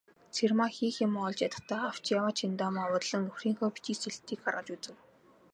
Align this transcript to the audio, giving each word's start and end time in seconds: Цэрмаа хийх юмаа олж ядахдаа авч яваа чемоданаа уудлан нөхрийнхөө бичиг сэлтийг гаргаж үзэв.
Цэрмаа 0.35 0.69
хийх 0.75 0.95
юмаа 1.07 1.25
олж 1.27 1.37
ядахдаа 1.47 1.83
авч 1.89 2.05
яваа 2.17 2.33
чемоданаа 2.39 2.85
уудлан 2.91 3.21
нөхрийнхөө 3.25 3.69
бичиг 3.75 3.97
сэлтийг 3.99 4.39
гаргаж 4.43 4.67
үзэв. 4.75 4.97